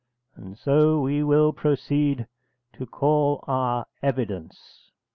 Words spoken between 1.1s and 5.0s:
will proceed to call our evidence.